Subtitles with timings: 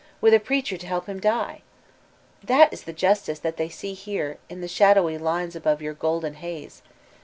[0.19, 1.61] with a preacher to help him die I
[2.47, 6.33] That is the justice that they see there, in the shadow fines above your golden
[6.41, 6.81] haze.